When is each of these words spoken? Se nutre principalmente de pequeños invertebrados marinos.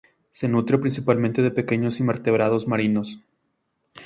Se 0.31 0.47
nutre 0.49 0.79
principalmente 0.79 1.43
de 1.43 1.51
pequeños 1.51 1.99
invertebrados 1.99 2.67
marinos. 2.67 3.21